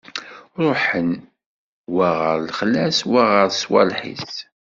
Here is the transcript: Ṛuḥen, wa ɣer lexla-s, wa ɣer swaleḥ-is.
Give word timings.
Ṛuḥen, 0.65 1.09
wa 1.95 2.07
ɣer 2.21 2.37
lexla-s, 2.45 2.99
wa 3.11 3.23
ɣer 3.31 3.47
swaleḥ-is. 3.61 4.35